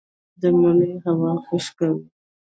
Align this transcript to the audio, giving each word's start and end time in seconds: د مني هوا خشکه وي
د 0.41 0.43
مني 0.59 0.91
هوا 1.05 1.33
خشکه 1.45 1.87
وي 1.95 2.05